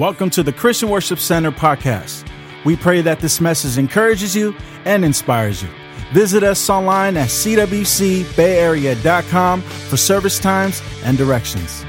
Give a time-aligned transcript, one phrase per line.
[0.00, 2.26] Welcome to the Christian Worship Center podcast.
[2.64, 5.68] We pray that this message encourages you and inspires you.
[6.14, 11.84] Visit us online at cwcbayarea.com for service times and directions.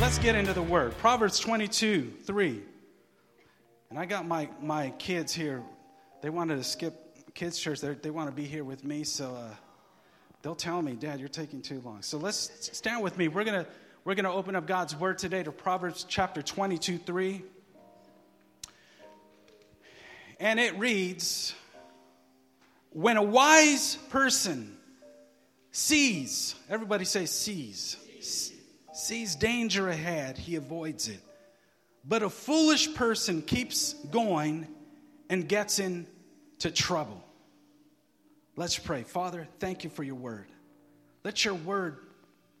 [0.00, 0.96] Let's get into the word.
[0.98, 2.62] Proverbs 22 3.
[3.90, 5.60] And I got my, my kids here.
[6.22, 7.80] They wanted to skip kids' church.
[7.80, 9.02] They're, they want to be here with me.
[9.02, 9.52] So uh,
[10.42, 12.02] they'll tell me, Dad, you're taking too long.
[12.02, 13.26] So let's stand with me.
[13.26, 13.70] We're going to
[14.04, 17.42] we're going to open up God's word today to Proverbs chapter 22 3.
[20.40, 21.54] And it reads
[22.90, 24.76] When a wise person
[25.70, 27.96] sees, everybody say sees,
[28.92, 31.20] sees danger ahead, he avoids it.
[32.04, 34.66] But a foolish person keeps going
[35.30, 37.22] and gets into trouble.
[38.56, 39.04] Let's pray.
[39.04, 40.48] Father, thank you for your word.
[41.22, 41.98] Let your word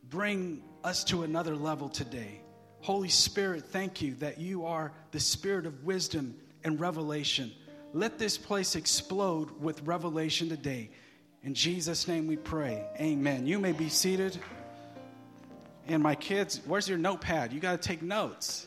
[0.08, 2.40] bring us to another level today.
[2.80, 7.52] Holy Spirit, thank you that you are the spirit of wisdom and revelation.
[7.92, 10.90] Let this place explode with revelation today.
[11.44, 12.84] In Jesus' name we pray.
[13.00, 13.46] Amen.
[13.46, 14.38] You may be seated.
[15.86, 17.52] And my kids, where's your notepad?
[17.52, 18.66] You got to take notes.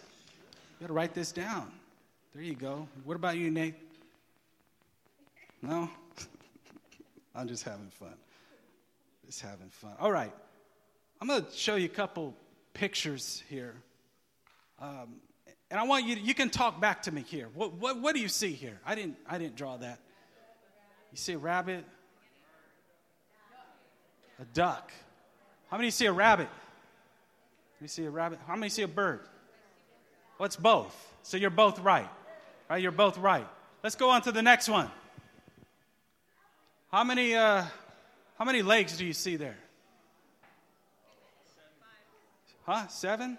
[0.80, 1.72] You got to write this down.
[2.34, 2.88] There you go.
[3.06, 3.76] What about you, Nate?
[5.62, 5.90] No?
[7.36, 8.14] I'm just having fun.
[9.26, 9.94] Just having fun.
[10.00, 10.34] All right.
[11.22, 12.36] I'm going to show you a couple
[12.74, 13.76] pictures here.
[14.80, 15.16] Um,
[15.72, 17.48] and I want you, to, you can talk back to me here.
[17.54, 18.80] What, what, what do you see here?
[18.86, 20.00] I didn't, I didn't draw that.
[21.12, 21.86] You see a rabbit?
[24.40, 24.92] A duck.
[25.72, 26.50] How many see a rabbit?
[27.82, 28.40] You see a rabbit?
[28.48, 29.22] How many see a bird?
[30.38, 31.14] What's both?
[31.24, 32.10] So you're both right.
[32.70, 32.82] Right?
[32.82, 33.48] You're both right.
[33.84, 34.90] Let's go on to the next one.
[36.92, 37.64] How many, uh,
[38.38, 39.58] how many legs do you see there?
[42.66, 42.88] Huh?
[42.88, 43.38] Seven?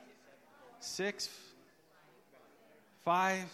[0.78, 1.28] Six?
[3.04, 3.44] Five?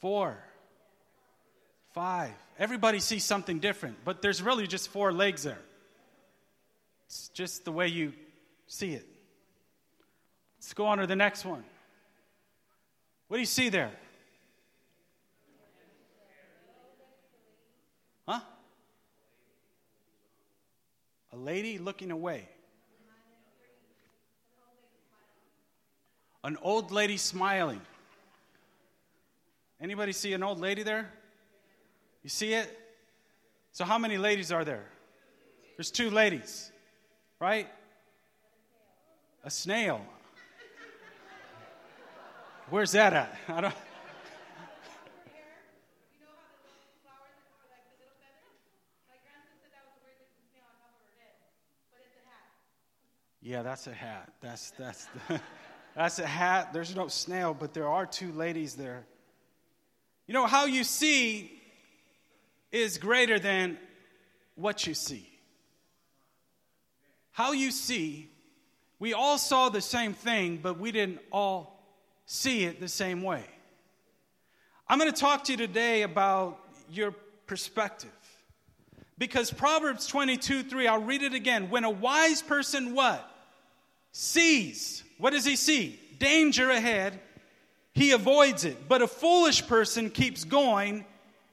[0.00, 0.36] Four?
[1.92, 2.32] Five?
[2.58, 5.60] Everybody sees something different, but there's really just four legs there.
[7.06, 8.12] It's just the way you
[8.66, 9.06] see it.
[10.58, 11.64] Let's go on to the next one.
[13.28, 13.92] What do you see there?
[18.26, 18.40] Huh?
[21.38, 22.48] Lady looking away.
[26.44, 27.80] An old lady smiling.
[29.80, 31.10] Anybody see an old lady there?
[32.22, 32.78] You see it?
[33.72, 34.84] So, how many ladies are there?
[35.76, 36.72] There's two ladies,
[37.38, 37.68] right?
[39.44, 40.00] A snail.
[42.70, 43.36] Where's that at?
[43.48, 43.74] I don't.
[53.48, 54.30] Yeah, that's a hat.
[54.42, 55.40] That's that's the,
[55.96, 56.74] that's a hat.
[56.74, 59.06] There's no snail, but there are two ladies there.
[60.26, 61.50] You know how you see
[62.70, 63.78] is greater than
[64.54, 65.26] what you see.
[67.30, 68.28] How you see,
[68.98, 71.82] we all saw the same thing, but we didn't all
[72.26, 73.44] see it the same way.
[74.86, 76.60] I'm going to talk to you today about
[76.90, 77.12] your
[77.46, 78.10] perspective.
[79.16, 81.70] Because Proverbs 22 3, I'll read it again.
[81.70, 83.27] When a wise person what?
[84.12, 85.02] Sees.
[85.18, 85.98] What does he see?
[86.18, 87.18] Danger ahead.
[87.94, 88.88] He avoids it.
[88.88, 91.04] But a foolish person keeps going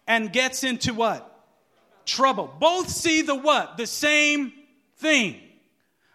[0.07, 1.31] and gets into what?
[2.05, 2.53] Trouble.
[2.59, 3.77] Both see the what?
[3.77, 4.53] The same
[4.97, 5.41] thing.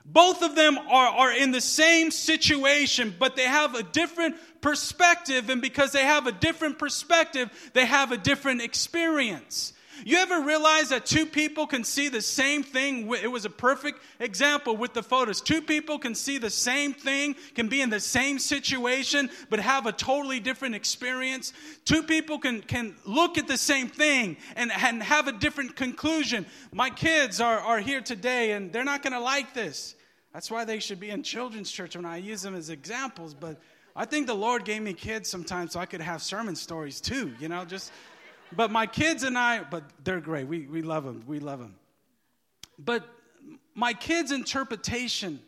[0.05, 5.51] Both of them are, are in the same situation, but they have a different perspective.
[5.51, 9.73] And because they have a different perspective, they have a different experience.
[10.05, 13.13] You ever realize that two people can see the same thing?
[13.23, 15.41] It was a perfect example with the photos.
[15.41, 19.87] Two people can see the same thing, can be in the same situation, but have
[19.87, 21.53] a totally different experience.
[21.85, 26.47] Two people can, can look at the same thing and, and have a different conclusion.
[26.73, 29.95] My kids are, are here today and they're not going to like this.
[30.33, 33.35] That's why they should be in children's church when I use them as examples.
[33.35, 33.61] But
[33.97, 37.35] I think the Lord gave me kids sometimes so I could have sermon stories too,
[37.41, 37.91] you know, just
[38.53, 40.47] but my kids and I, but they're great.
[40.47, 41.25] We, we love them.
[41.27, 41.77] We love them.
[42.79, 43.07] But
[43.75, 45.41] my kids' interpretation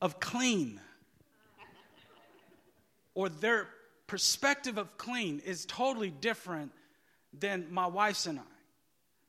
[0.00, 0.80] of clean
[3.14, 3.68] or their
[4.06, 6.72] perspective of clean is totally different
[7.38, 8.42] than my wife's and I.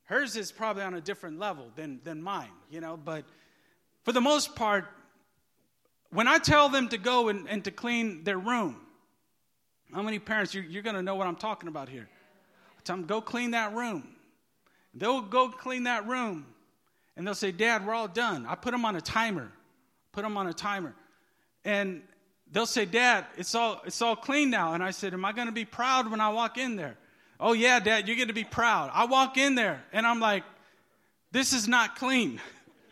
[0.06, 3.24] Hers is probably on a different level than, than mine, you know, but
[4.04, 4.86] for the most part,
[6.10, 8.78] when I tell them to go and, and to clean their room,
[9.94, 12.10] how many parents, you're, you're going to know what I'm talking about here.
[12.84, 14.08] Tell them, go clean that room.
[14.94, 16.46] They'll go clean that room.
[17.16, 18.46] And they'll say, Dad, we're all done.
[18.48, 19.52] I put them on a timer.
[20.12, 20.94] Put them on a timer.
[21.64, 22.02] And
[22.52, 24.74] they'll say, Dad, it's all, it's all clean now.
[24.74, 26.98] And I said, Am I going to be proud when I walk in there?
[27.40, 28.92] Oh, yeah, Dad, you're going to be proud.
[28.94, 30.44] I walk in there and I'm like,
[31.32, 32.42] This is not clean.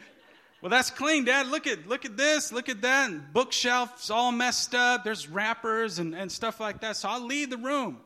[0.62, 1.48] well, that's clean, Dad.
[1.48, 3.10] Look at, look at this, look at that.
[3.10, 5.04] And bookshelves all messed up.
[5.04, 6.98] There's wrappers and, and stuff like that.
[6.98, 8.00] So I'll leave the room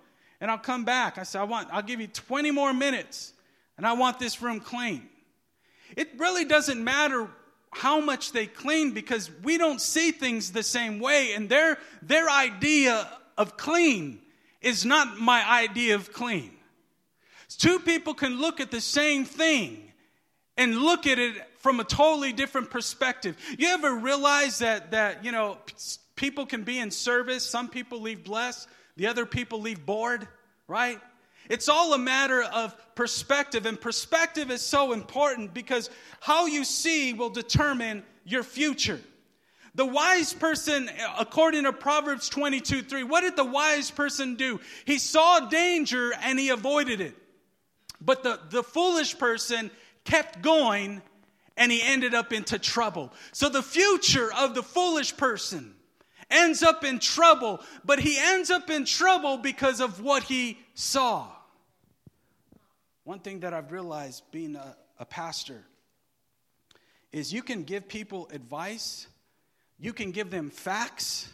[0.44, 1.18] and I'll come back.
[1.18, 3.32] I said, I want, I'll give you 20 more minutes
[3.78, 5.08] and I want this room clean.
[5.96, 7.30] It really doesn't matter
[7.72, 12.30] how much they clean because we don't see things the same way and their their
[12.30, 13.08] idea
[13.38, 14.20] of clean
[14.62, 16.52] is not my idea of clean
[17.58, 19.92] two people can look at the same thing
[20.56, 25.32] and look at it from a totally different perspective you ever realize that that you
[25.32, 25.58] know
[26.16, 30.28] people can be in service some people leave blessed the other people leave bored
[30.68, 31.00] right
[31.50, 35.90] it's all a matter of perspective, and perspective is so important because
[36.22, 39.00] how you see will determine your future.
[39.76, 44.60] The wise person, according to Proverbs 22 3, what did the wise person do?
[44.86, 47.16] He saw danger and he avoided it.
[48.00, 49.72] But the, the foolish person
[50.04, 51.02] kept going
[51.58, 53.12] and he ended up into trouble.
[53.32, 55.74] So the future of the foolish person
[56.34, 61.28] ends up in trouble, but he ends up in trouble because of what he saw.
[63.04, 65.64] One thing that I've realized being a, a pastor
[67.12, 69.08] is you can give people advice,
[69.80, 71.30] you can give them facts,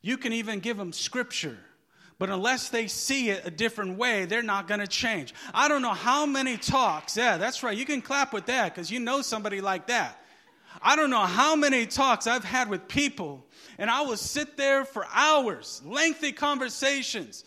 [0.00, 1.58] you can even give them scripture.
[2.18, 5.34] But unless they see it a different way, they're not going to change.
[5.52, 7.16] I don't know how many talks.
[7.16, 7.76] Yeah, that's right.
[7.76, 10.21] You can clap with that because you know somebody like that.
[10.82, 13.46] I don't know how many talks I've had with people,
[13.78, 17.44] and I will sit there for hours, lengthy conversations,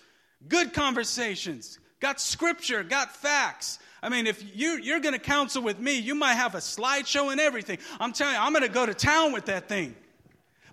[0.48, 3.80] good conversations, got scripture, got facts.
[4.02, 7.32] I mean, if you, you're going to counsel with me, you might have a slideshow
[7.32, 7.80] and everything.
[8.00, 9.96] I'm telling you, I'm going to go to town with that thing.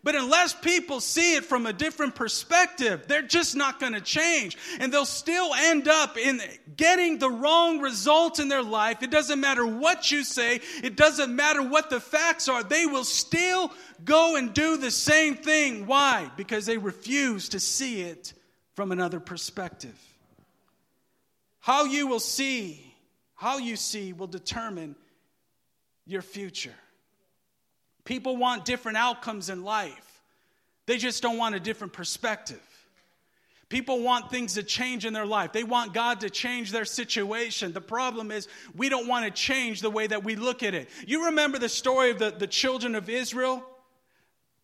[0.04, 4.58] But unless people see it from a different perspective, they're just not going to change.
[4.80, 6.40] And they'll still end up in
[6.76, 9.02] getting the wrong result in their life.
[9.02, 12.64] It doesn't matter what you say, it doesn't matter what the facts are.
[12.64, 13.72] They will still
[14.04, 15.86] go and do the same thing.
[15.86, 16.28] Why?
[16.36, 18.32] Because they refuse to see it
[18.74, 19.98] from another perspective.
[21.60, 22.92] How you will see,
[23.36, 24.96] how you see will determine
[26.06, 26.74] your future.
[28.04, 30.22] People want different outcomes in life,
[30.86, 32.60] they just don't want a different perspective.
[33.68, 35.52] People want things to change in their life.
[35.52, 37.72] They want God to change their situation.
[37.72, 38.46] The problem is,
[38.76, 40.90] we don't want to change the way that we look at it.
[41.06, 43.64] You remember the story of the, the children of Israel?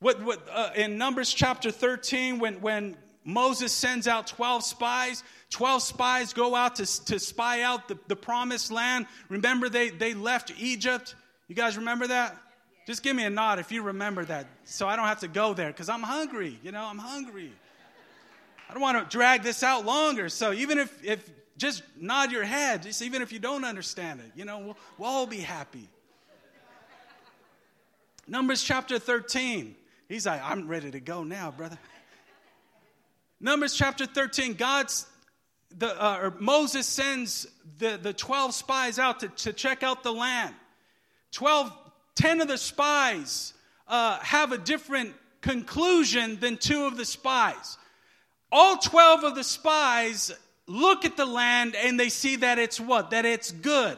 [0.00, 5.82] What, what, uh, in Numbers chapter 13, when, when Moses sends out 12 spies, 12
[5.82, 9.06] spies go out to, to spy out the, the promised land.
[9.30, 11.14] Remember, they, they left Egypt.
[11.48, 12.36] You guys remember that?
[12.88, 15.52] Just give me a nod if you remember that so I don't have to go
[15.52, 16.58] there because I'm hungry.
[16.62, 17.52] You know, I'm hungry.
[18.66, 20.30] I don't want to drag this out longer.
[20.30, 24.32] So even if, if just nod your head, just even if you don't understand it,
[24.34, 25.86] you know, we'll, we'll all be happy.
[28.26, 29.76] Numbers chapter 13.
[30.08, 31.78] He's like, I'm ready to go now, brother.
[33.38, 35.04] Numbers chapter 13, God's
[35.76, 37.46] the, uh, or Moses sends
[37.76, 40.54] the, the 12 spies out to, to check out the land.
[41.32, 41.70] 12
[42.18, 43.54] 10 of the spies
[43.86, 47.78] uh, have a different conclusion than two of the spies.
[48.50, 50.32] All 12 of the spies
[50.66, 53.10] look at the land and they see that it's what?
[53.10, 53.96] That it's good.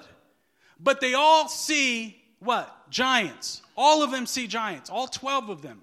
[0.79, 2.91] But they all see what?
[2.91, 3.63] Giants.
[3.75, 5.81] All of them see giants, all 12 of them.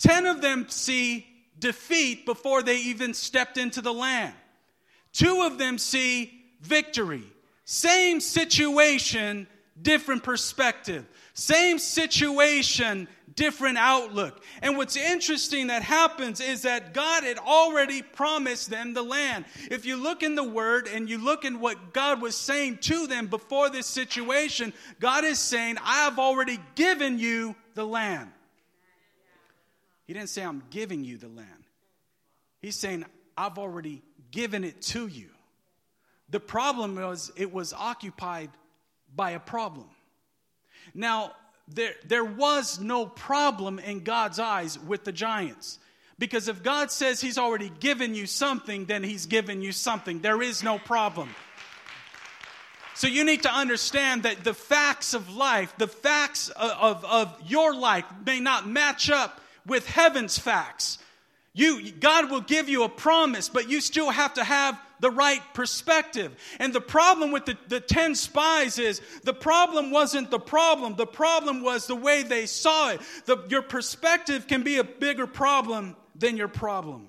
[0.00, 1.26] 10 of them see
[1.58, 4.34] defeat before they even stepped into the land.
[5.14, 7.24] Two of them see victory.
[7.64, 9.46] Same situation,
[9.80, 11.06] different perspective.
[11.34, 14.40] Same situation, different outlook.
[14.62, 19.44] And what's interesting that happens is that God had already promised them the land.
[19.68, 23.08] If you look in the word and you look in what God was saying to
[23.08, 28.30] them before this situation, God is saying, I have already given you the land.
[30.06, 31.48] He didn't say, I'm giving you the land.
[32.60, 33.04] He's saying,
[33.36, 35.30] I've already given it to you.
[36.30, 38.50] The problem was, it was occupied
[39.16, 39.88] by a problem.
[40.92, 41.32] Now,
[41.68, 45.78] there, there was no problem in God's eyes with the giants.
[46.18, 50.20] Because if God says He's already given you something, then He's given you something.
[50.20, 51.34] There is no problem.
[52.94, 57.42] So you need to understand that the facts of life, the facts of, of, of
[57.44, 60.98] your life, may not match up with heaven's facts.
[61.52, 65.42] You, God will give you a promise, but you still have to have the right
[65.54, 66.34] perspective.
[66.58, 71.06] And the problem with the, the 10 spies is the problem wasn't the problem, the
[71.06, 73.00] problem was the way they saw it.
[73.26, 77.08] The, your perspective can be a bigger problem than your problem.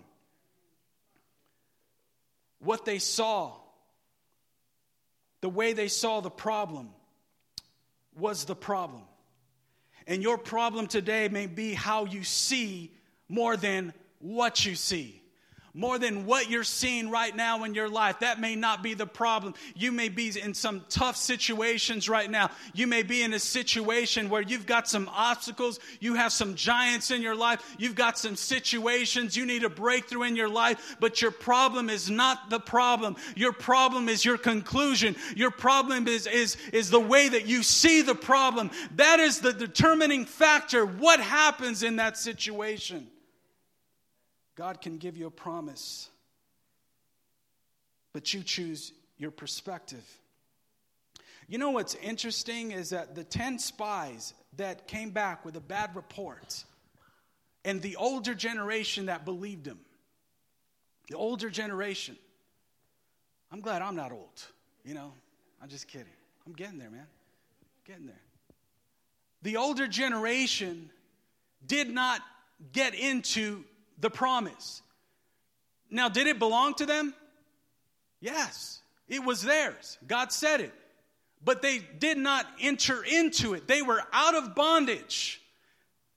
[2.59, 3.53] What they saw,
[5.41, 6.89] the way they saw the problem,
[8.17, 9.03] was the problem.
[10.07, 12.91] And your problem today may be how you see
[13.27, 15.21] more than what you see
[15.75, 18.19] more than what you're seeing right now in your life.
[18.19, 19.53] That may not be the problem.
[19.75, 22.49] You may be in some tough situations right now.
[22.73, 27.11] You may be in a situation where you've got some obstacles, you have some giants
[27.11, 31.21] in your life, you've got some situations, you need a breakthrough in your life, but
[31.21, 33.17] your problem is not the problem.
[33.35, 35.15] Your problem is your conclusion.
[35.35, 38.71] Your problem is, is, is the way that you see the problem.
[38.95, 40.85] That is the determining factor.
[40.85, 43.07] What happens in that situation?
[44.55, 46.09] God can give you a promise,
[48.13, 50.05] but you choose your perspective.
[51.47, 55.95] You know what's interesting is that the 10 spies that came back with a bad
[55.95, 56.63] report,
[57.63, 59.79] and the older generation that believed them,
[61.09, 62.17] the older generation,
[63.51, 64.43] I'm glad I'm not old,
[64.83, 65.13] you know,
[65.61, 66.07] I'm just kidding.
[66.47, 67.07] I'm getting there, man.
[67.85, 68.21] Getting there.
[69.41, 70.89] The older generation
[71.65, 72.21] did not
[72.71, 73.63] get into
[73.99, 74.81] the promise.
[75.89, 77.13] Now, did it belong to them?
[78.19, 79.97] Yes, it was theirs.
[80.07, 80.73] God said it.
[81.43, 83.67] But they did not enter into it.
[83.67, 85.41] They were out of bondage.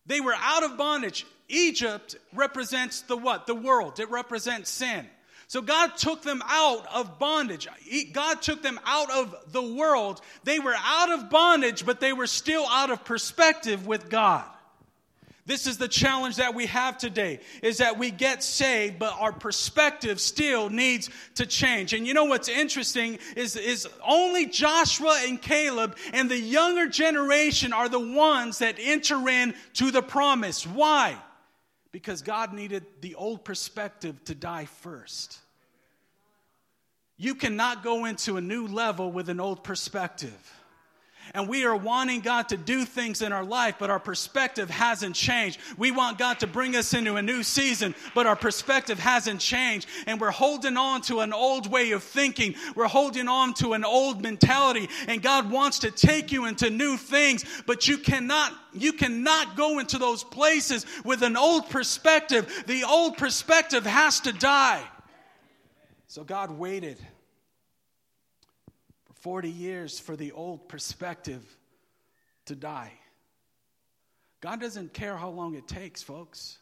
[0.06, 1.26] They were out of bondage.
[1.48, 3.46] Egypt represents the what?
[3.46, 4.00] The world.
[4.00, 5.06] It represents sin.
[5.48, 7.68] So God took them out of bondage.
[8.12, 10.20] God took them out of the world.
[10.44, 14.44] They were out of bondage, but they were still out of perspective with God.
[15.48, 19.32] This is the challenge that we have today is that we get saved, but our
[19.32, 21.94] perspective still needs to change.
[21.94, 27.72] And you know what's interesting is, is only Joshua and Caleb and the younger generation
[27.72, 30.66] are the ones that enter in to the promise.
[30.66, 31.16] Why?
[31.92, 35.38] Because God needed the old perspective to die first.
[37.16, 40.57] You cannot go into a new level with an old perspective
[41.34, 45.14] and we are wanting God to do things in our life, but our perspective hasn't
[45.14, 45.58] changed.
[45.76, 49.88] We want God to bring us into a new season, but our perspective hasn't changed.
[50.06, 52.54] And we're holding on to an old way of thinking.
[52.74, 54.88] We're holding on to an old mentality.
[55.06, 59.78] And God wants to take you into new things, but you cannot, you cannot go
[59.78, 62.64] into those places with an old perspective.
[62.66, 64.82] The old perspective has to die.
[66.06, 66.98] So God waited
[69.20, 71.44] 40 years for the old perspective
[72.46, 72.92] to die.
[74.40, 76.58] God doesn't care how long it takes, folks.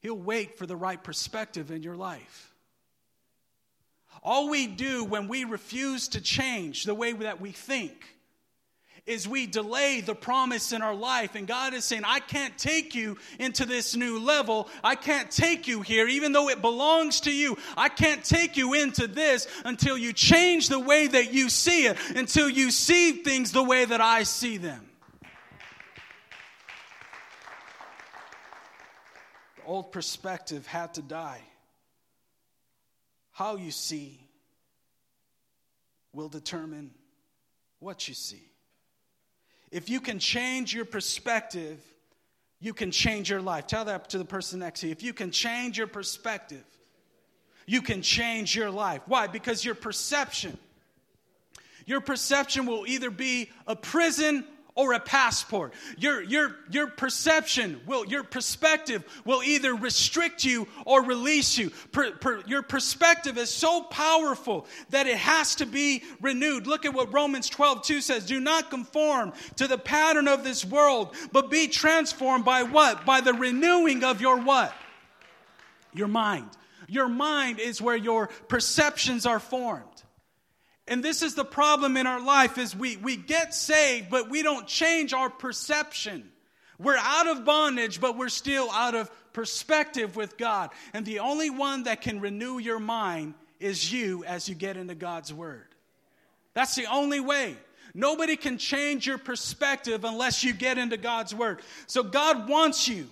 [0.00, 2.54] He'll wait for the right perspective in your life.
[4.22, 8.16] All we do when we refuse to change the way that we think
[9.08, 11.34] is we delay the promise in our life.
[11.34, 14.68] And God is saying, I can't take you into this new level.
[14.84, 17.56] I can't take you here, even though it belongs to you.
[17.76, 21.96] I can't take you into this until you change the way that you see it,
[22.14, 24.84] until you see things the way that I see them.
[29.56, 31.40] The old perspective had to die.
[33.32, 34.20] How you see
[36.12, 36.90] will determine
[37.78, 38.47] what you see.
[39.70, 41.80] If you can change your perspective,
[42.60, 43.66] you can change your life.
[43.66, 44.92] Tell that to the person next to you.
[44.92, 46.64] If you can change your perspective,
[47.66, 49.02] you can change your life.
[49.06, 49.26] Why?
[49.26, 50.56] Because your perception,
[51.86, 54.44] your perception will either be a prison
[54.78, 55.74] or a passport.
[55.98, 61.70] Your, your, your perception will, your perspective will either restrict you or release you.
[61.90, 66.68] Per, per, your perspective is so powerful that it has to be renewed.
[66.68, 68.24] Look at what Romans 12, 2 says.
[68.24, 73.04] Do not conform to the pattern of this world, but be transformed by what?
[73.04, 74.72] By the renewing of your what?
[75.92, 76.50] Your mind.
[76.86, 79.87] Your mind is where your perceptions are formed.
[80.88, 84.42] And this is the problem in our life is we, we get saved, but we
[84.42, 86.30] don't change our perception.
[86.78, 90.70] We're out of bondage, but we're still out of perspective with God.
[90.94, 94.94] And the only one that can renew your mind is you as you get into
[94.94, 95.66] God's Word.
[96.54, 97.56] That's the only way.
[97.94, 101.60] Nobody can change your perspective unless you get into God's Word.
[101.86, 103.08] So God wants you,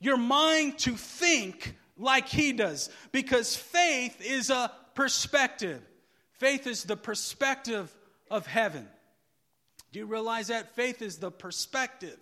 [0.00, 5.82] your mind to think like He does, because faith is a perspective.
[6.40, 7.94] Faith is the perspective
[8.30, 8.88] of heaven.
[9.92, 10.74] Do you realize that?
[10.74, 12.16] Faith is the perspective.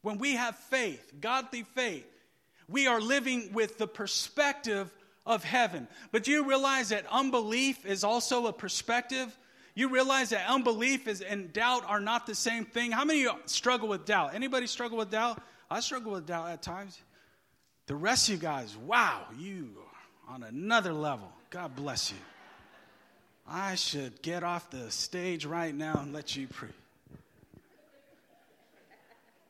[0.00, 2.06] When we have faith, godly faith,
[2.68, 4.94] we are living with the perspective
[5.26, 5.88] of heaven.
[6.12, 9.36] But do you realize that unbelief is also a perspective?
[9.74, 12.92] You realize that unbelief is and doubt are not the same thing.
[12.92, 14.34] How many of you struggle with doubt?
[14.34, 15.42] Anybody struggle with doubt?
[15.68, 16.96] I struggle with doubt at times.
[17.86, 19.70] The rest of you guys, wow, you
[20.28, 21.32] on another level.
[21.50, 22.18] God bless you.
[23.46, 26.72] I should get off the stage right now and let you preach.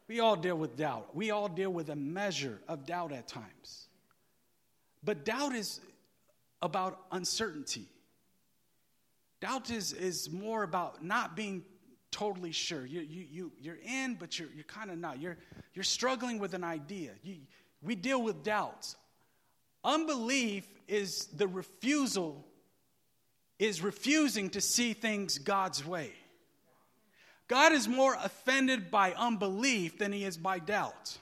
[0.09, 1.15] We all deal with doubt.
[1.15, 3.87] We all deal with a measure of doubt at times.
[5.03, 5.81] But doubt is
[6.61, 7.87] about uncertainty.
[9.41, 11.65] Doubt is, is more about not being
[12.11, 12.85] totally sure.
[12.85, 15.21] You, you, you, you're in, but you're, you're kind of not.
[15.21, 15.37] You're,
[15.75, 17.11] you're struggling with an idea.
[17.23, 17.37] You,
[17.83, 18.97] we deal with doubts.
[19.85, 22.45] Unbelief is the refusal,
[23.67, 26.13] is refusing to see things God's way.
[27.49, 31.19] God is more offended by unbelief than he is by doubt.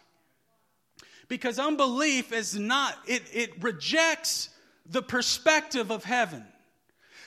[1.29, 4.51] Because unbelief is not, it, it rejects
[4.87, 6.45] the perspective of heaven.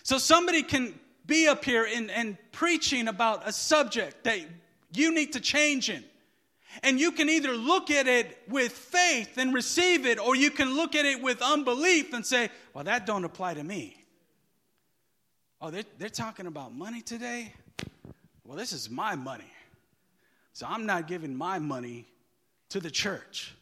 [0.03, 0.93] So somebody can
[1.25, 4.39] be up here and, and preaching about a subject that
[4.93, 6.03] you need to change in.
[6.83, 10.75] And you can either look at it with faith and receive it, or you can
[10.75, 14.04] look at it with unbelief and say, well, that don't apply to me.
[15.61, 17.53] Oh, they're, they're talking about money today?
[18.45, 19.51] Well, this is my money.
[20.53, 22.05] So I'm not giving my money
[22.69, 23.53] to the church.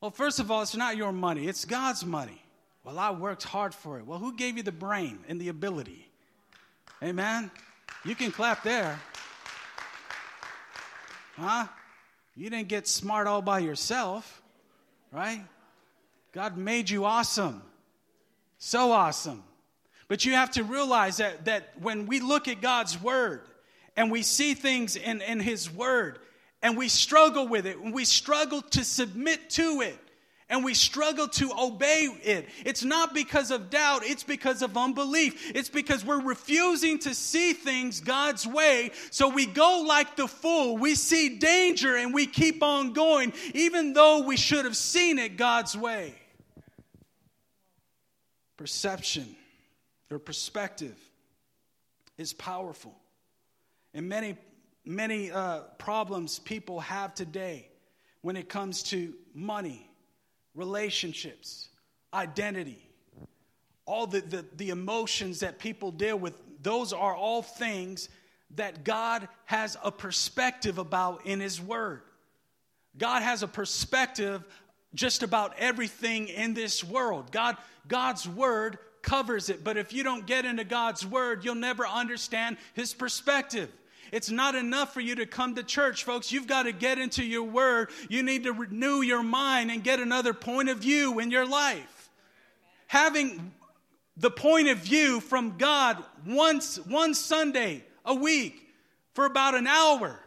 [0.00, 2.42] Well, first of all, it's not your money, it's God's money.
[2.84, 4.06] Well, I worked hard for it.
[4.06, 6.08] Well, who gave you the brain and the ability?
[7.02, 7.50] Amen?
[8.04, 8.98] You can clap there.
[11.36, 11.66] Huh?
[12.34, 14.42] You didn't get smart all by yourself,
[15.12, 15.44] right?
[16.32, 17.62] God made you awesome.
[18.58, 19.44] So awesome.
[20.12, 23.40] But you have to realize that, that when we look at God's word,
[23.96, 26.18] and we see things in, in His Word
[26.60, 29.98] and we struggle with it, and we struggle to submit to it,
[30.50, 32.46] and we struggle to obey it.
[32.66, 35.50] It's not because of doubt, it's because of unbelief.
[35.54, 38.90] It's because we're refusing to see things God's way.
[39.10, 40.76] So we go like the fool.
[40.76, 45.38] We see danger and we keep on going, even though we should have seen it
[45.38, 46.16] God's way.
[48.58, 49.36] Perception
[50.12, 50.96] or perspective
[52.18, 52.94] is powerful.
[53.94, 54.36] And many,
[54.84, 57.68] many uh, problems people have today
[58.20, 59.88] when it comes to money,
[60.54, 61.68] relationships,
[62.14, 62.78] identity,
[63.84, 68.08] all the, the, the emotions that people deal with, those are all things
[68.54, 72.02] that God has a perspective about in His Word.
[72.96, 74.44] God has a perspective
[74.94, 77.32] just about everything in this world.
[77.32, 77.56] God,
[77.88, 79.62] God's Word covers it.
[79.62, 83.70] But if you don't get into God's Word, you'll never understand His perspective.
[84.12, 86.30] It's not enough for you to come to church, folks.
[86.30, 87.88] You've got to get into your word.
[88.10, 92.10] You need to renew your mind and get another point of view in your life.
[92.88, 93.52] Having
[94.18, 98.68] the point of view from God once one Sunday a week
[99.14, 100.20] for about an hour.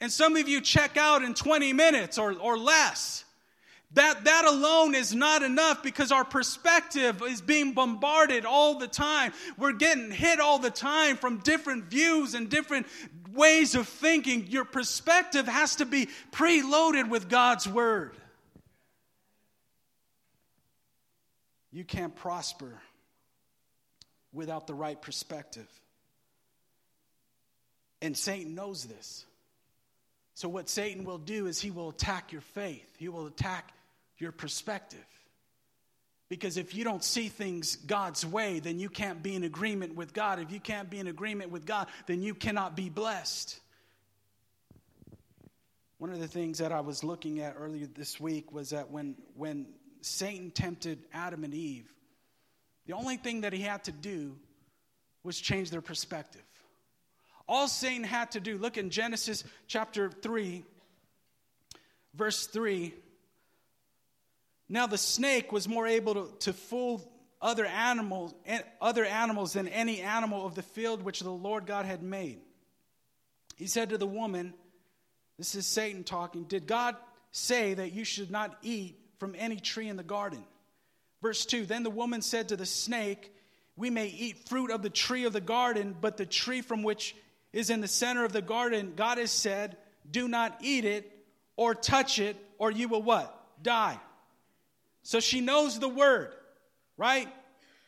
[0.00, 3.24] And some of you check out in 20 minutes or, or less.
[3.92, 9.32] That, that alone is not enough because our perspective is being bombarded all the time.
[9.56, 12.86] We're getting hit all the time from different views and different
[13.32, 14.46] ways of thinking.
[14.48, 18.14] Your perspective has to be preloaded with God's word.
[21.72, 22.74] You can't prosper
[24.34, 25.68] without the right perspective.
[28.02, 29.24] And Satan knows this.
[30.34, 33.72] So, what Satan will do is he will attack your faith, he will attack
[34.18, 35.04] your perspective.
[36.28, 40.12] Because if you don't see things God's way, then you can't be in agreement with
[40.12, 40.38] God.
[40.38, 43.58] If you can't be in agreement with God, then you cannot be blessed.
[45.96, 49.16] One of the things that I was looking at earlier this week was that when,
[49.34, 49.66] when
[50.02, 51.90] Satan tempted Adam and Eve,
[52.86, 54.36] the only thing that he had to do
[55.22, 56.42] was change their perspective.
[57.48, 60.62] All Satan had to do, look in Genesis chapter 3,
[62.14, 62.94] verse 3.
[64.68, 69.68] Now the snake was more able to, to fool other animals, eh, other animals than
[69.68, 72.40] any animal of the field which the Lord God had made.
[73.56, 74.54] He said to the woman,
[75.36, 76.96] This is Satan talking, Did God
[77.30, 80.44] say that you should not eat from any tree in the garden?
[81.22, 83.32] Verse 2 Then the woman said to the snake,
[83.76, 87.16] We may eat fruit of the tree of the garden, but the tree from which
[87.52, 89.76] is in the center of the garden, God has said,
[90.08, 91.10] Do not eat it
[91.56, 93.34] or touch it, or you will what?
[93.62, 93.98] Die.
[95.08, 96.34] So she knows the word,
[96.98, 97.28] right?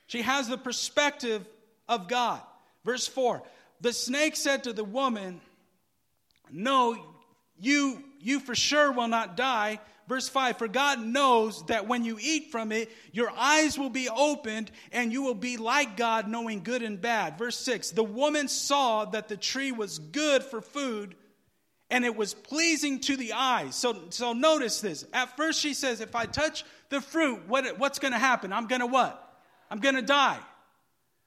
[0.07, 1.47] She has the perspective
[1.87, 2.41] of God.
[2.83, 3.43] Verse 4
[3.83, 5.43] The snake said to the woman,
[6.51, 6.97] No,
[7.59, 9.81] you, you for sure will not die.
[10.09, 14.09] Verse 5 For God knows that when you eat from it, your eyes will be
[14.09, 17.37] opened and you will be like God, knowing good and bad.
[17.37, 21.17] Verse 6 The woman saw that the tree was good for food
[21.91, 23.75] and it was pleasing to the eyes.
[23.75, 25.05] So, so notice this.
[25.13, 28.53] At first, she says, If I touch the fruit, what, what's going to happen?
[28.53, 29.27] I'm going to what?
[29.71, 30.39] I'm going to die.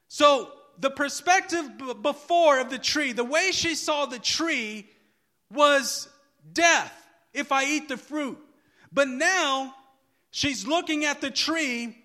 [0.07, 4.87] So, the perspective b- before of the tree, the way she saw the tree
[5.51, 6.07] was
[6.51, 6.91] death
[7.33, 8.39] if I eat the fruit.
[8.91, 9.75] But now
[10.31, 11.95] she's looking at the tree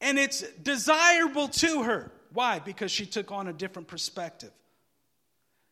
[0.00, 2.12] and it's desirable to her.
[2.32, 2.58] Why?
[2.58, 4.50] Because she took on a different perspective.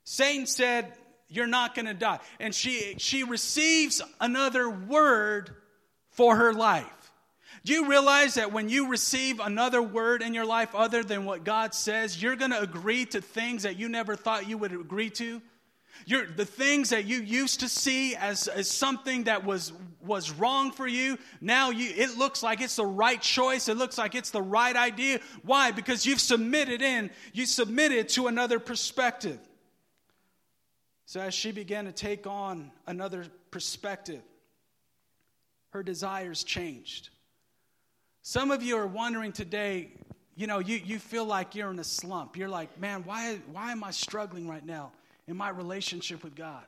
[0.04, 0.92] Satan said,
[1.30, 2.18] You're not going to die.
[2.40, 5.50] And she, she receives another word
[6.10, 6.86] for her life.
[7.64, 11.44] Do you realize that when you receive another word in your life other than what
[11.44, 15.10] God says, you're going to agree to things that you never thought you would agree
[15.10, 15.40] to?
[16.06, 20.72] You're, the things that you used to see as, as something that was, was wrong
[20.72, 23.68] for you, now you, it looks like it's the right choice.
[23.68, 25.20] It looks like it's the right idea.
[25.42, 25.70] Why?
[25.70, 29.38] Because you've submitted in, you submitted to another perspective.
[31.10, 34.22] So as she began to take on another perspective,
[35.70, 37.08] her desires changed.
[38.22, 39.88] Some of you are wondering today,
[40.36, 42.36] you know, you, you feel like you're in a slump.
[42.36, 44.92] You're like, man, why, why am I struggling right now
[45.26, 46.62] in my relationship with God?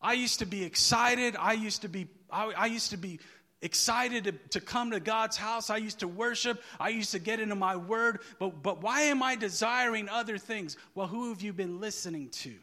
[0.00, 1.36] I used to be excited.
[1.38, 3.20] I used to be, I, I used to be
[3.60, 5.68] excited to, to come to God's house.
[5.68, 6.62] I used to worship.
[6.80, 8.20] I used to get into my word.
[8.38, 10.78] But, but why am I desiring other things?
[10.94, 12.54] Well, who have you been listening to?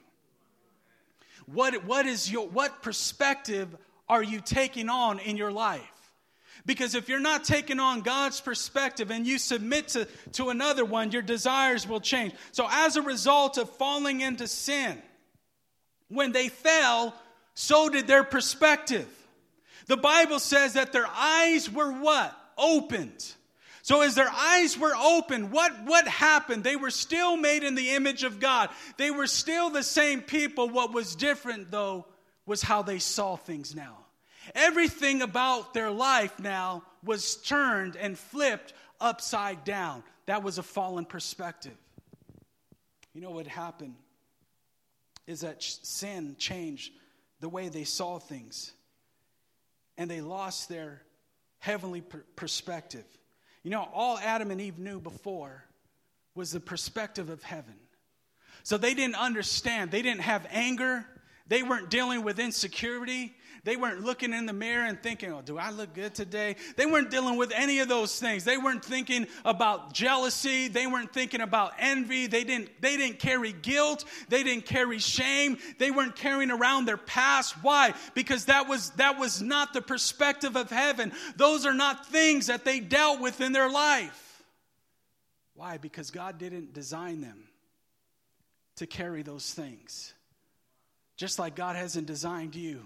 [1.46, 3.76] What, what is your, what perspective
[4.10, 5.82] are you taking on in your life?
[6.66, 11.12] Because if you're not taking on God's perspective and you submit to, to another one,
[11.12, 12.34] your desires will change.
[12.52, 14.98] So, as a result of falling into sin,
[16.08, 17.14] when they fell,
[17.54, 19.08] so did their perspective.
[19.86, 22.36] The Bible says that their eyes were what?
[22.58, 23.34] Opened.
[23.86, 26.64] So as their eyes were open, what, what happened?
[26.64, 28.72] They were still made in the image of God.
[28.98, 30.70] They were still the same people.
[30.70, 32.08] What was different, though,
[32.48, 34.00] was how they saw things now.
[34.56, 40.02] Everything about their life now was turned and flipped upside down.
[40.26, 41.78] That was a fallen perspective.
[43.14, 43.94] You know what happened
[45.28, 46.92] is that sin changed
[47.40, 48.74] the way they saw things,
[49.96, 51.04] and they lost their
[51.60, 53.06] heavenly per- perspective.
[53.66, 55.66] You know, all Adam and Eve knew before
[56.36, 57.74] was the perspective of heaven.
[58.62, 59.90] So they didn't understand.
[59.90, 61.04] They didn't have anger.
[61.48, 63.34] They weren't dealing with insecurity.
[63.66, 66.56] They weren't looking in the mirror and thinking, oh, do I look good today?
[66.76, 68.44] They weren't dealing with any of those things.
[68.44, 70.68] They weren't thinking about jealousy.
[70.68, 72.28] They weren't thinking about envy.
[72.28, 74.06] They didn't, they didn't carry guilt.
[74.30, 75.58] They didn't carry shame.
[75.80, 77.56] They weren't carrying around their past.
[77.64, 77.96] Why?
[78.14, 81.12] Because that was, that was not the perspective of heaven.
[81.36, 84.44] Those are not things that they dealt with in their life.
[85.56, 85.80] Why?
[85.80, 87.46] Because God didn't design them
[88.76, 90.14] to carry those things.
[91.18, 92.86] Just like God hasn't designed you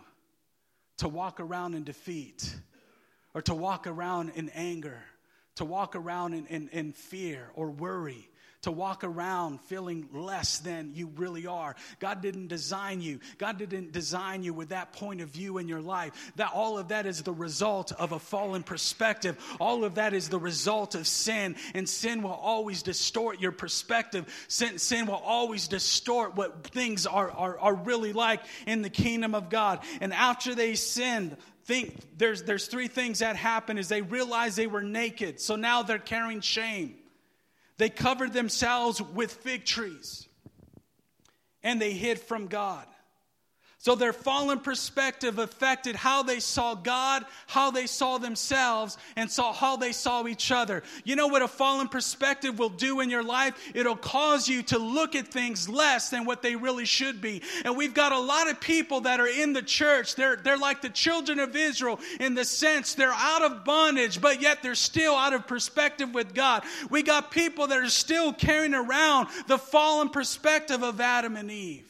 [1.00, 2.56] to walk around in defeat
[3.34, 5.02] or to walk around in anger,
[5.60, 8.30] to walk around in, in, in fear or worry
[8.62, 11.76] to walk around feeling less than you really are.
[12.00, 13.20] God didn't design you.
[13.38, 16.32] God didn't design you with that point of view in your life.
[16.38, 19.38] That all of that is the result of a fallen perspective.
[19.60, 24.26] All of that is the result of sin, and sin will always distort your perspective.
[24.48, 29.36] Sin, sin will always distort what things are, are, are really like in the kingdom
[29.36, 29.80] of God.
[30.00, 31.38] And after they sinned,
[31.70, 35.40] think there's there's three things that happen is they realized they were naked.
[35.40, 36.96] So now they're carrying shame.
[37.78, 40.28] They covered themselves with fig trees.
[41.62, 42.88] And they hid from God.
[43.82, 49.54] So their fallen perspective affected how they saw God, how they saw themselves, and saw
[49.54, 50.84] how they saw each other.
[51.06, 53.54] You know what a fallen perspective will do in your life?
[53.74, 57.42] It'll cause you to look at things less than what they really should be.
[57.64, 60.16] And we've got a lot of people that are in the church.
[60.16, 64.42] They're, they're like the children of Israel in the sense they're out of bondage, but
[64.42, 66.64] yet they're still out of perspective with God.
[66.90, 71.89] We got people that are still carrying around the fallen perspective of Adam and Eve.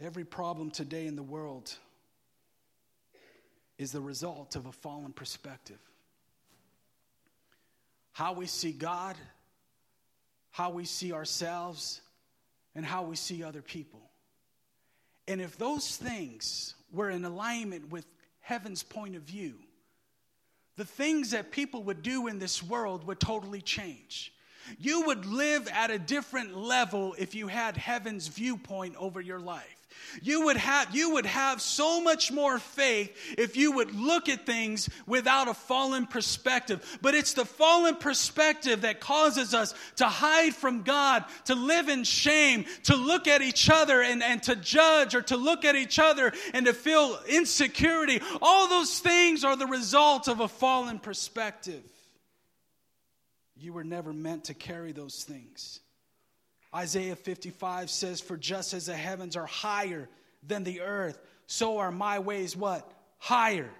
[0.00, 1.72] Every problem today in the world
[3.78, 5.78] is the result of a fallen perspective.
[8.12, 9.16] How we see God,
[10.50, 12.00] how we see ourselves,
[12.74, 14.00] and how we see other people.
[15.28, 18.06] And if those things were in alignment with
[18.40, 19.54] heaven's point of view,
[20.76, 24.32] the things that people would do in this world would totally change.
[24.78, 29.75] You would live at a different level if you had heaven's viewpoint over your life.
[30.22, 34.46] You would have, you would have so much more faith if you would look at
[34.46, 36.98] things without a fallen perspective.
[37.02, 42.04] But it's the fallen perspective that causes us to hide from God, to live in
[42.04, 45.98] shame, to look at each other and, and to judge or to look at each
[45.98, 48.20] other and to feel insecurity.
[48.40, 51.82] All those things are the result of a fallen perspective.
[53.58, 55.80] You were never meant to carry those things.
[56.76, 60.10] Isaiah 55 says, For just as the heavens are higher
[60.46, 62.92] than the earth, so are my ways what?
[63.18, 63.70] Higher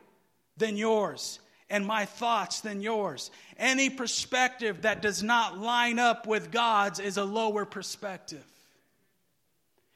[0.56, 3.30] than yours, and my thoughts than yours.
[3.58, 8.44] Any perspective that does not line up with God's is a lower perspective.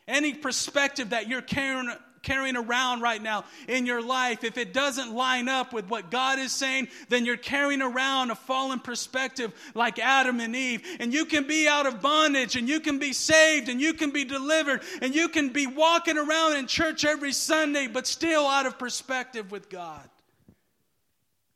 [0.07, 1.91] Any perspective that you're carrying
[2.23, 6.39] carrying around right now in your life, if it doesn't line up with what God
[6.39, 10.83] is saying, then you're carrying around a fallen perspective like Adam and Eve.
[11.01, 14.11] And you can be out of bondage and you can be saved and you can
[14.11, 18.67] be delivered and you can be walking around in church every Sunday, but still out
[18.67, 20.09] of perspective with God.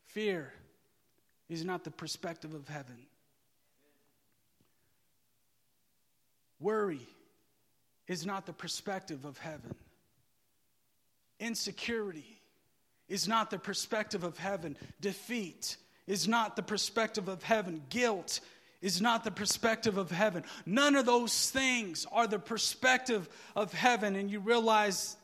[0.07, 0.51] Fear
[1.49, 2.97] is not the perspective of heaven.
[6.59, 7.05] Worry
[8.07, 9.75] is not the perspective of heaven.
[11.39, 12.39] Insecurity
[13.07, 14.77] is not the perspective of heaven.
[15.01, 17.81] Defeat is not the perspective of heaven.
[17.89, 18.39] Guilt
[18.81, 20.43] is not the perspective of heaven.
[20.65, 24.15] None of those things are the perspective of heaven.
[24.15, 25.17] And you realize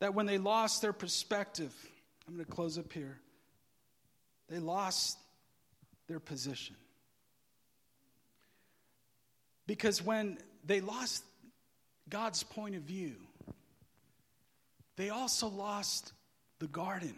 [0.00, 1.72] that when they lost their perspective,
[2.26, 3.18] I'm going to close up here,
[4.48, 5.18] they lost
[6.08, 6.76] their position.
[9.66, 11.24] Because when they lost
[12.08, 13.14] God's point of view,
[15.02, 16.12] they also lost
[16.60, 17.16] the garden.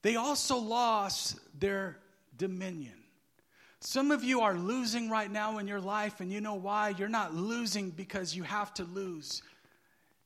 [0.00, 1.98] They also lost their
[2.38, 2.94] dominion.
[3.80, 6.94] Some of you are losing right now in your life, and you know why?
[6.96, 9.42] You're not losing because you have to lose.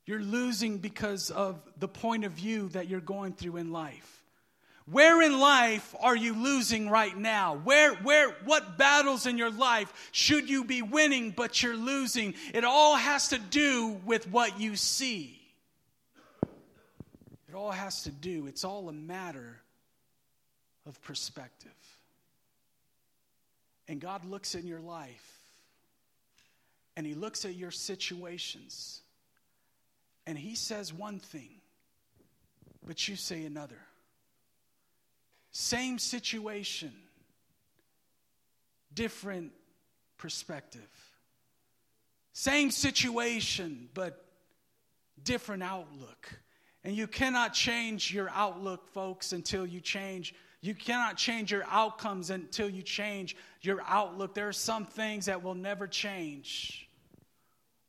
[0.06, 4.22] You're losing because of the point of view that you're going through in life.
[4.86, 7.56] Where in life are you losing right now?
[7.64, 12.34] Where, where, what battles in your life should you be winning, but you're losing?
[12.54, 15.41] It all has to do with what you see.
[17.52, 19.60] It all has to do, it's all a matter
[20.86, 21.70] of perspective.
[23.86, 25.38] And God looks in your life
[26.96, 29.02] and He looks at your situations
[30.26, 31.50] and He says one thing,
[32.86, 33.82] but you say another.
[35.50, 36.94] Same situation,
[38.94, 39.52] different
[40.16, 40.80] perspective.
[42.32, 44.24] Same situation, but
[45.22, 46.30] different outlook.
[46.84, 50.34] And you cannot change your outlook, folks, until you change.
[50.60, 54.34] You cannot change your outcomes until you change your outlook.
[54.34, 56.88] There are some things that will never change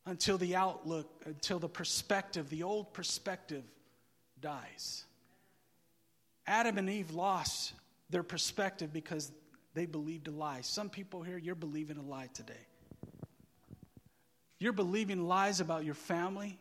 [0.06, 3.64] until the outlook, until the perspective, the old perspective
[4.40, 5.04] dies.
[6.46, 7.72] Adam and Eve lost
[8.10, 9.32] their perspective because
[9.72, 10.60] they believed a lie.
[10.60, 12.52] Some people here, you're believing a lie today.
[14.58, 16.58] You're believing lies about your family.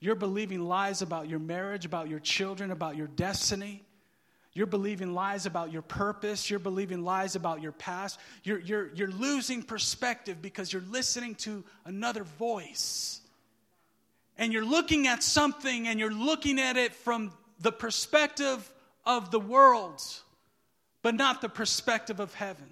[0.00, 3.84] You're believing lies about your marriage, about your children, about your destiny.
[4.54, 6.50] You're believing lies about your purpose.
[6.50, 8.18] You're believing lies about your past.
[8.42, 13.20] You're, you're, you're losing perspective because you're listening to another voice.
[14.38, 18.68] And you're looking at something and you're looking at it from the perspective
[19.04, 20.02] of the world,
[21.02, 22.66] but not the perspective of heaven.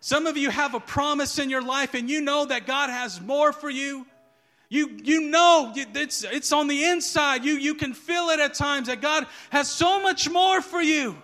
[0.00, 3.20] Some of you have a promise in your life and you know that God has
[3.20, 4.06] more for you
[4.70, 7.44] you, you know it's, it's on the inside.
[7.44, 11.16] You, you can feel it at times that God has so much more for you.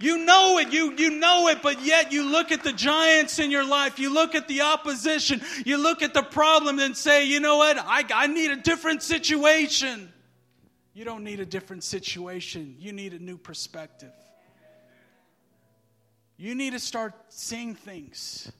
[0.00, 3.52] You know it, you, you know it, but yet you look at the giants in
[3.52, 7.38] your life, you look at the opposition, you look at the problem and say, you
[7.38, 10.12] know what, I, I need a different situation.
[10.92, 14.12] You don't need a different situation, you need a new perspective.
[16.36, 18.50] You need to start seeing things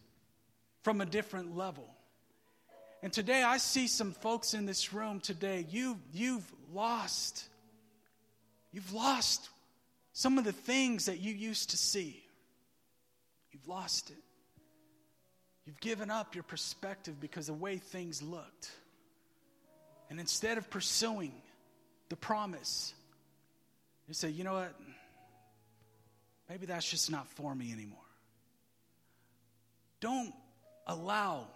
[0.83, 1.96] from a different level.
[3.03, 7.45] And today I see some folks in this room today, you, you've lost.
[8.73, 9.49] You've lost
[10.13, 12.23] some of the things that you used to see.
[13.53, 14.17] You've lost it.
[15.67, 18.71] You've given up your perspective because the way things looked.
[20.09, 21.33] And instead of pursuing
[22.09, 22.95] the promise,
[24.07, 24.75] you say, you know what?
[26.49, 27.99] Maybe that's just not for me anymore.
[30.01, 30.33] Don't
[30.87, 31.49] allow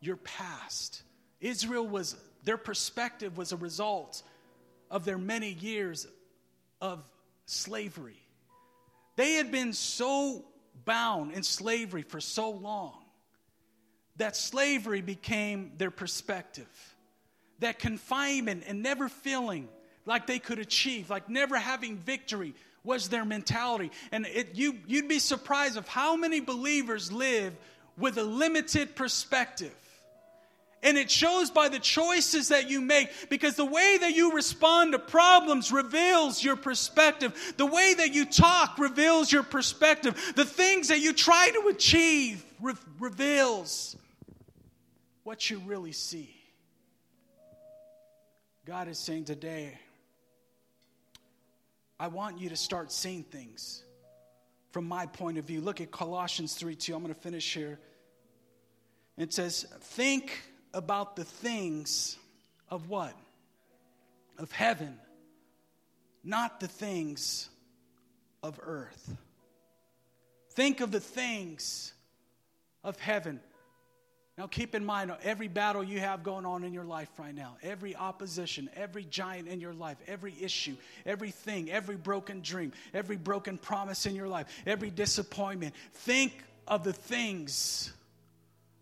[0.00, 1.02] your past.
[1.40, 4.22] Israel was, their perspective was a result
[4.90, 6.06] of their many years
[6.80, 7.02] of
[7.46, 8.20] slavery.
[9.16, 10.44] They had been so
[10.84, 13.04] bound in slavery for so long
[14.16, 16.68] that slavery became their perspective.
[17.60, 19.68] That confinement and never feeling
[20.06, 23.90] like they could achieve, like never having victory was their mentality.
[24.12, 27.54] And it, you, you'd be surprised of how many believers live
[27.96, 29.74] with a limited perspective.
[30.82, 34.92] And it shows by the choices that you make because the way that you respond
[34.92, 37.54] to problems reveals your perspective.
[37.56, 40.32] The way that you talk reveals your perspective.
[40.36, 43.96] The things that you try to achieve re- reveals
[45.24, 46.34] what you really see.
[48.64, 49.78] God is saying today,
[51.98, 53.82] I want you to start seeing things
[54.70, 55.60] from my point of view.
[55.60, 56.94] Look at Colossians 3 2.
[56.94, 57.80] I'm going to finish here.
[59.16, 60.40] It says, Think
[60.74, 62.16] about the things
[62.68, 63.14] of what?
[64.38, 64.98] Of heaven,
[66.22, 67.48] not the things
[68.42, 69.16] of earth.
[70.52, 71.92] Think of the things
[72.84, 73.40] of heaven.
[74.36, 77.56] Now, keep in mind every battle you have going on in your life right now,
[77.60, 83.58] every opposition, every giant in your life, every issue, everything, every broken dream, every broken
[83.58, 85.74] promise in your life, every disappointment.
[85.92, 86.32] Think
[86.68, 87.92] of the things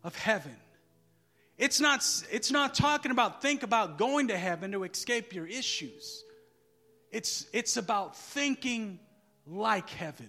[0.05, 0.55] of heaven.
[1.59, 6.23] It's not, it's not talking about think about going to heaven to escape your issues.
[7.11, 8.99] It's, it's about thinking
[9.47, 10.29] like heaven.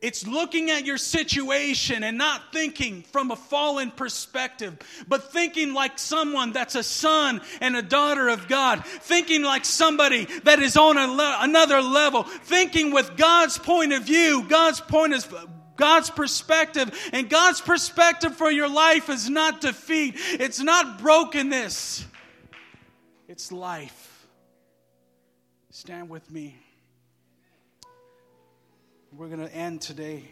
[0.00, 5.98] It's looking at your situation and not thinking from a fallen perspective, but thinking like
[5.98, 10.94] someone that's a son and a daughter of God, thinking like somebody that is on
[10.94, 16.92] le- another level, thinking with God's point of view, God's point of God's perspective.
[17.12, 22.04] And God's perspective for your life is not defeat, it's not brokenness,
[23.26, 24.26] it's life.
[25.70, 26.56] Stand with me.
[29.16, 30.24] We're going to end today.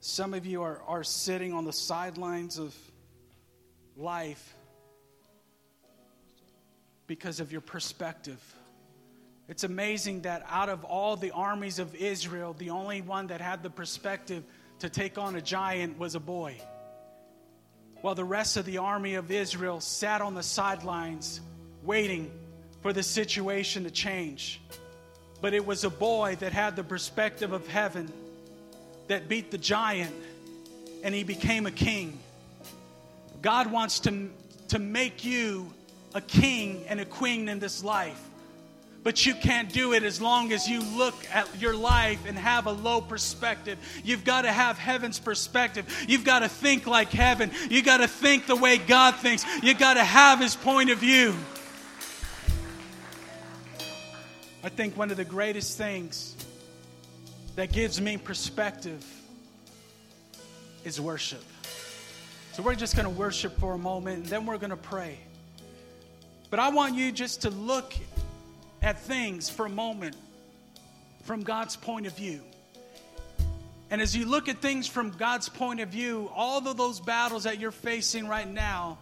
[0.00, 2.74] Some of you are, are sitting on the sidelines of
[3.96, 4.54] life
[7.06, 8.40] because of your perspective.
[9.48, 13.62] It's amazing that out of all the armies of Israel, the only one that had
[13.62, 14.44] the perspective
[14.80, 16.60] to take on a giant was a boy.
[18.02, 21.40] While the rest of the army of Israel sat on the sidelines
[21.82, 22.30] waiting
[22.82, 24.60] for the situation to change.
[25.40, 28.12] But it was a boy that had the perspective of heaven
[29.08, 30.14] that beat the giant
[31.02, 32.18] and he became a king.
[33.40, 34.30] God wants to,
[34.68, 35.72] to make you
[36.14, 38.27] a king and a queen in this life.
[39.04, 42.66] But you can't do it as long as you look at your life and have
[42.66, 43.78] a low perspective.
[44.04, 45.86] You've got to have heaven's perspective.
[46.08, 47.50] You've got to think like heaven.
[47.70, 49.44] You've got to think the way God thinks.
[49.62, 51.34] You've got to have his point of view.
[54.64, 56.34] I think one of the greatest things
[57.54, 59.04] that gives me perspective
[60.84, 61.44] is worship.
[62.52, 65.18] So we're just going to worship for a moment and then we're going to pray.
[66.50, 67.94] But I want you just to look
[68.82, 70.16] at things for a moment
[71.24, 72.40] from God's point of view.
[73.90, 77.44] And as you look at things from God's point of view, all of those battles
[77.44, 78.98] that you're facing right now,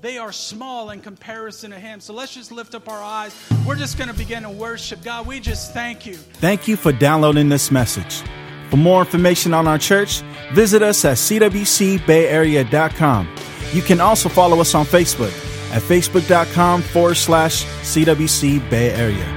[0.00, 2.00] they are small in comparison to Him.
[2.00, 3.34] So let's just lift up our eyes.
[3.66, 5.02] We're just going to begin to worship.
[5.02, 6.14] God, we just thank you.
[6.14, 8.22] Thank you for downloading this message.
[8.70, 10.20] For more information on our church,
[10.52, 13.28] visit us at cwcbayarea.com.
[13.72, 19.35] You can also follow us on Facebook at facebook.com forward slash CWC Bay Area.